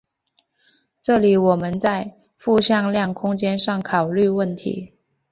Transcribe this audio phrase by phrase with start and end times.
[0.99, 4.97] 这里我们在复向量空间上考虑问题。